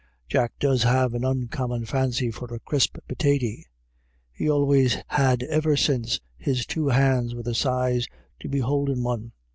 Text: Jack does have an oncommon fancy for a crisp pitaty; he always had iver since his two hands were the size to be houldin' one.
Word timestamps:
Jack 0.27 0.53
does 0.57 0.81
have 0.81 1.13
an 1.13 1.23
oncommon 1.23 1.85
fancy 1.85 2.31
for 2.31 2.51
a 2.51 2.59
crisp 2.59 2.97
pitaty; 3.07 3.65
he 4.31 4.49
always 4.49 4.97
had 5.09 5.43
iver 5.43 5.77
since 5.77 6.19
his 6.39 6.65
two 6.65 6.87
hands 6.87 7.35
were 7.35 7.43
the 7.43 7.53
size 7.53 8.07
to 8.39 8.49
be 8.49 8.61
houldin' 8.61 9.03
one. 9.03 9.31